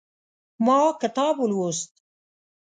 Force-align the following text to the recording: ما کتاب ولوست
ما 0.65 0.79
کتاب 1.01 1.35
ولوست 1.41 1.91